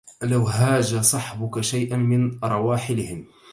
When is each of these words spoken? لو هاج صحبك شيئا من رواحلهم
لو 0.23 0.43
هاج 0.47 0.95
صحبك 0.95 1.61
شيئا 1.61 1.97
من 1.97 2.39
رواحلهم 2.43 3.25